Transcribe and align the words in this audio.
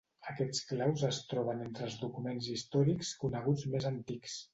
Aquests 0.31 0.61
claus 0.69 1.03
es 1.09 1.19
troben 1.33 1.61
entre 1.65 1.85
els 1.87 1.97
documents 2.05 2.47
històrics 2.55 3.13
coneguts 3.25 3.67
més 3.75 3.87
antics. 3.91 4.39